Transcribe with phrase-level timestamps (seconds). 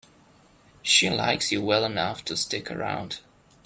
[0.81, 3.19] She likes you well enough to stick around.